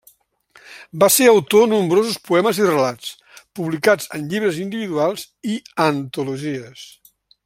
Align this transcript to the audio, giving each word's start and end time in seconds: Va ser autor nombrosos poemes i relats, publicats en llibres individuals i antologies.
Va 1.01 1.09
ser 1.15 1.27
autor 1.33 1.67
nombrosos 1.73 2.15
poemes 2.29 2.61
i 2.63 2.65
relats, 2.69 3.11
publicats 3.59 4.11
en 4.19 4.27
llibres 4.33 4.59
individuals 4.65 5.27
i 5.57 5.63
antologies. 5.89 6.87